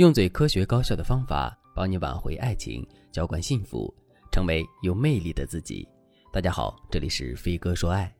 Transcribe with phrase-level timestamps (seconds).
[0.00, 3.94] 用最科学高效的方法帮你挽回爱情，浇灌幸福，
[4.32, 5.86] 成为有魅力的自己。
[6.32, 8.10] 大家好，这里是飞哥说爱。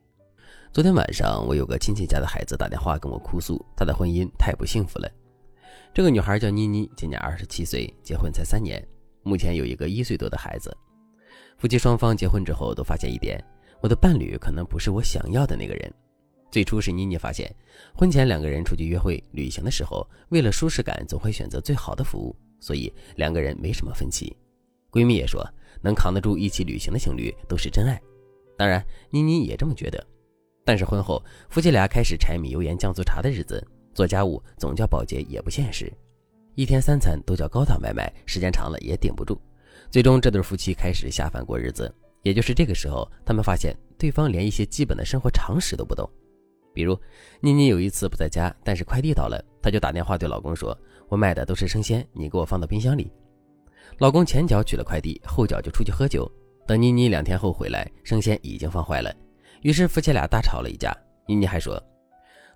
[0.75, 5.11] 昨天晚上，我有个亲戚家的孩子打电话跟我哭诉，他的婚姻太不幸福了。
[5.95, 8.87] 这个女孩叫妮妮，今年二十七岁，结婚才三年，
[9.23, 10.71] 目前有一个一岁多的孩子。
[11.57, 13.43] 夫妻双方结婚之后都发现一点，
[13.81, 15.91] 我的伴侣可能不是我想要的那个人。
[16.51, 17.55] 最初是妮妮发现，
[17.95, 24.37] 婚前两个人出去约会、旅行的时候，为了舒适感，总会选择最好的服务，所以两个人没什么分歧。
[24.91, 25.47] 闺蜜也说，
[25.81, 28.01] 能扛得住一起旅行的情侣都是真爱。
[28.59, 30.05] 当然，妮妮也这么觉得。
[30.65, 35.93] 但是婚后，夫妻俩开始柴米油盐酱醋茶的日子，做家务总叫保洁也不现实，
[36.57, 39.41] 一天三餐都叫高档外卖，时间长了也顶不住。
[39.89, 41.93] 最终，这对夫妻开始下饭过日子。
[42.23, 46.09] 也就是这个时候，他们发现对方连一些基本的生活常识都不懂。
[46.73, 46.99] 比如，
[47.41, 50.77] 妮妮有一次不在家，但是快递到了，她就打电话对老公说
[51.09, 53.13] ：“我买的都是生鲜，你给我放到冰箱里。”
[53.99, 56.31] 老公前脚取了快递，后脚就出去喝酒。
[56.67, 59.13] 等妮妮两天后回来，生鲜已经放坏了。
[59.63, 60.97] 于是夫妻俩大吵了一架。
[61.27, 61.83] 妮妮还说：“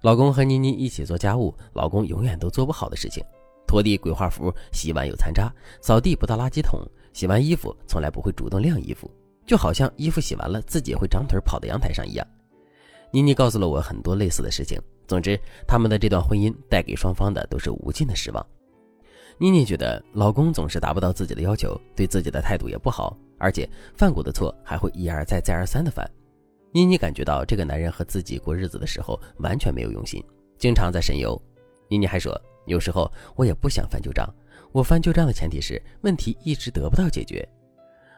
[0.00, 3.24] 老公和妮妮一起做家务，老公永远都做不好的事情：
[3.66, 6.80] 拖地鬼画符，洗碗有残渣，扫地不到垃圾桶，
[7.12, 9.10] 洗完衣服从来不会主动晾衣服，
[9.44, 12.24] 就好像衣服洗完了自己会长腿跑到阳台上一样。”
[13.14, 14.76] 妮妮告诉了我很多类似的事情。
[15.06, 18.44] 总之，他们的这段婚姻带给双方的都是无尽的失望。
[19.38, 26.04] 妮妮觉得老公总是达不到自己的要求，对自己的态度也不好，而且犯过的错还会一而再、再而三的犯。
[26.72, 30.20] 妮妮感觉到这个男人和自己过日子的时候完全没有用心，
[30.58, 31.40] 经常在神游。
[31.88, 34.28] 妮妮还说，有时候我也不想翻旧账，
[34.72, 37.48] 我翻旧账的前提是问题一直得不到解决。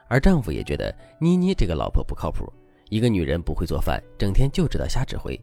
[0.08, 2.50] 而丈夫也觉得妮妮这个老婆不靠谱。
[2.88, 5.38] 一个女人不会做饭，整天就知道瞎指挥，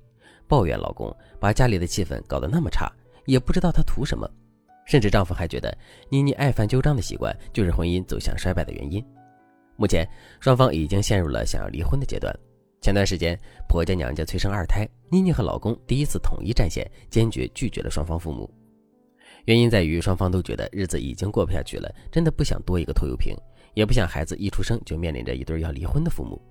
[0.47, 2.91] 抱怨老公把家里的气氛搞得那么差，
[3.25, 4.29] 也不知道他图什么。
[4.85, 5.75] 甚至丈夫还觉得
[6.09, 9.03] 妮妮爱翻旧账的习惯就是婚姻走向衰败的原因。
[9.75, 10.07] 目前
[10.39, 12.33] 双方已经陷入了想要离婚的阶段。
[12.81, 18.49] 前段时间婆家娘家催生二胎，妮妮和老公第一次统一战线，坚决拒绝了双方父母。
[19.45, 23.33] 原因在于双方都觉得日子已经过不下去了，真的不想多一个拖油瓶，
[23.73, 26.41] 也不想孩子一出生就面临着一对要离婚的父母。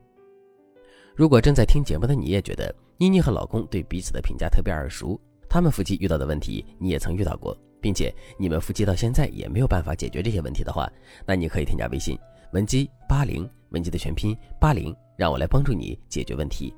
[1.15, 10.91] 如果正在听节目的你也觉得妮妮和老公对彼此的评价特别耳熟，他们夫妻遇到的问题你也曾遇到过，并且你们夫妻到现在也没有办法解决这些问题的话，
[11.27, 12.19] 那你可以添加微信
[12.53, 16.73] 文姬八零，文姬的全拼八零，让我来帮助你解决问题。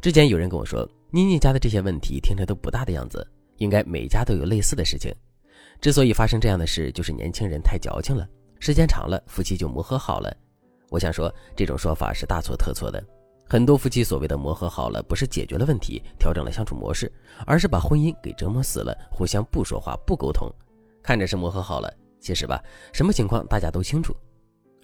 [0.00, 3.24] 之前有人跟我说，妮妮家的这些问题听着都不大的样子，
[3.58, 5.14] 应该每家都有类似的事情。
[5.80, 8.28] 之所以发生这样的事，就是年轻人太矫情了，
[8.58, 10.36] 时间长了夫妻就磨合好了。
[10.90, 13.02] 我想说，这种说法是大错特错的。
[13.50, 17.10] 很多夫妻所谓的磨合好了，不是解决了问题，调整了相处模式，
[17.46, 20.52] 而是把婚姻给折磨死了，互相不说话、不沟通，
[21.02, 24.14] 看着是磨合好了，其实吧，什么情况大家都清楚。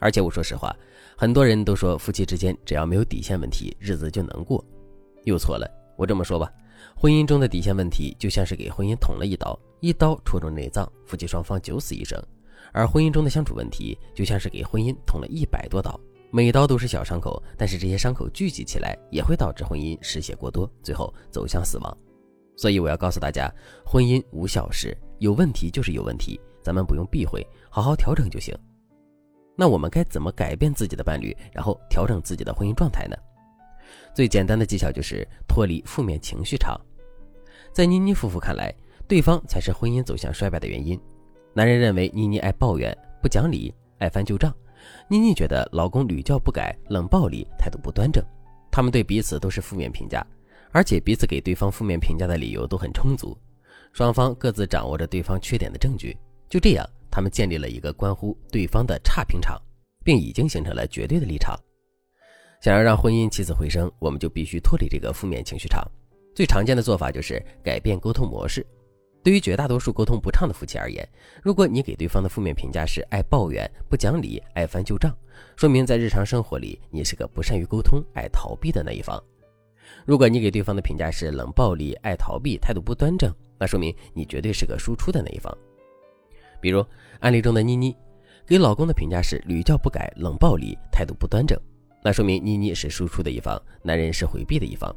[0.01, 0.75] 而且我说实话，
[1.15, 4.65] 很多人都说夫妻之间只要没有底线问题，日子就能过，
[5.25, 5.71] 又错了。
[5.99, 6.51] 我这么说吧，
[6.97, 12.19] 婚姻中的底线问题就像是给婚姻捅了一刀，一刀戳中内脏，夫妻双方九死一生；
[12.73, 16.01] 而婚姻中的相处问题就像是给婚姻捅了一百多刀。
[16.35, 21.97] 每刀都是小伤口，但是这些伤口聚集起来也会导致婚姻失血过多，最后走向死亡。
[22.57, 23.49] 所以我要告诉大家，
[23.87, 28.53] 婚姻无小事，有问题就是有问题，咱们不用避讳，好好调整就行。
[29.55, 33.17] 那我们该怎么改变自己的伴侣，然后调整自己的婚姻状态呢？
[34.13, 36.77] 最简单的技巧就是脱离负面情绪场。
[37.73, 38.75] 在妮妮夫妇看来，
[39.07, 41.01] 对方才是婚姻走向衰败的原因。
[41.53, 44.53] 男人认为妮妮爱抱怨、不讲理、爱翻旧账。
[45.09, 48.25] 妮妮觉得老公屡教不改、冷暴力、态度不端正，
[48.71, 50.27] 他们对彼此都是负面评价，
[50.73, 53.37] 而且彼此给对方负面评价的理由都很充足，
[53.93, 56.17] 双方各自掌握着对方缺点的证据，
[56.49, 59.61] 就这样，他们建立了一个关乎对方的差评场，
[60.05, 61.59] 并已经形成了绝对的立场。
[62.61, 65.87] 想要让婚姻起死回生，我们就必须脱离这个负面情绪场。
[66.35, 68.67] 最常见的做法就是改变沟通模式。
[69.25, 71.09] 对于绝大多数沟通不畅的夫妻而言，
[71.43, 75.17] 如果你给对方的负面评价是爱抱怨、不讲理、爱翻旧账，
[75.57, 79.19] 说明在日常生活里你是个不善于沟通、爱逃避的那一方；
[80.05, 85.57] 如果你给对方的评价是冷暴力、爱逃避、态度不端正，那说明你绝对是个输出的那一方。
[86.61, 86.85] 比如
[87.21, 87.97] 案例中的妮妮，
[88.47, 91.59] 给老公的评价是屡教不改、冷暴力、态度不端正，
[92.03, 94.95] 那说明妮妮是输出的一方，男人是回避的一方。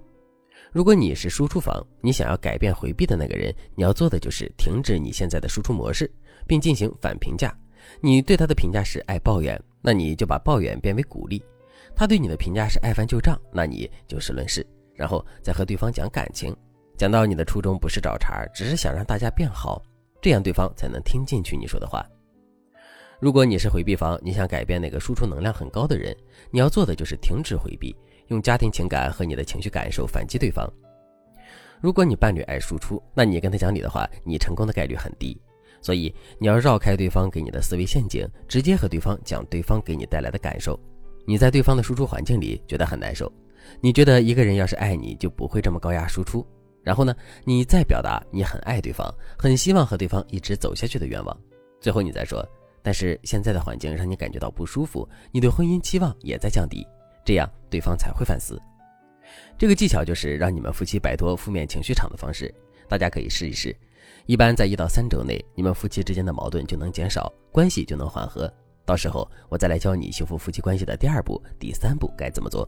[0.72, 6.12] 如果你是输出方，你想要改变回避的那个人，你要做的就是停止你现在的输出模式，
[6.46, 7.56] 并进行反评价。
[8.02, 11.40] 你对他的评价是爱抱怨，那你就把抱怨变为鼓励；
[11.96, 16.56] 他对你的评价是爱翻旧账，那你就事论事，然后再和对方讲感情，
[16.98, 19.82] 讲到你的初衷不是找茬，只是想让大家变好。
[20.22, 22.06] 这样对方才能听进去你说的话。
[23.20, 26.16] 如果你是回避方，你想改变那个输出能量很高的人，
[26.52, 27.96] 你要做的就是停止回避，
[28.28, 30.68] 用家庭情感和你的情绪感受反击对方。
[31.80, 35.40] 如果你伴侣爱输出，那你跟他讲理的话，你成功的概率很低。
[35.80, 40.78] 所以你要绕开对方给你的思维陷阱，直接和对方讲对方给你带来的感受。
[41.26, 43.32] 你在对方的输出环境里觉得很难受，
[43.80, 46.46] 你觉得一个人要是爱你就不会这么高压输出。
[46.84, 51.38] 然后呢，你再表达你很爱对方，很希望和对方一直走下去的愿望。
[51.80, 52.44] 最后你再说。
[52.82, 56.88] 但是现在的环境让你感觉到不舒服，你对婚姻期望也在降低，
[57.28, 58.58] 这样对方才会反思。
[59.58, 62.54] 这个技巧就是让你们夫妻摆脱负面情绪场的方式，
[62.88, 63.76] 大家可以试一试。
[64.28, 68.50] 一般在一到三周内，你们夫妻之间的矛盾就能减少，关系就能缓和。
[68.86, 72.66] 到时候我再来教你修复夫妻关系的第二步、第三步该怎么做。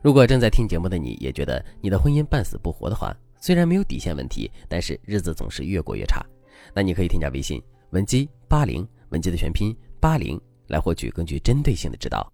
[0.00, 6.24] 如果正在听节目的你也觉得你的婚姻半死不活的话，虽然没有底线问题，但是日子总是越过越差，
[6.72, 7.60] 那你可以添加微信
[7.90, 8.86] 文姬八零。
[9.10, 12.33] 文姬的全拼八零来获取更具针对性的指导。